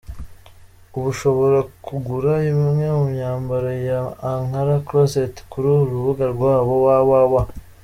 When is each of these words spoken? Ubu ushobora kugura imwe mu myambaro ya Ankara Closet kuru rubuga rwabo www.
Ubu 0.95 1.07
ushobora 1.13 1.59
kugura 1.85 2.33
imwe 2.51 2.85
mu 2.97 3.03
myambaro 3.13 3.69
ya 3.89 3.99
Ankara 4.31 4.75
Closet 4.87 5.33
kuru 5.51 5.71
rubuga 5.91 6.25
rwabo 6.33 6.71
www. 6.85 7.33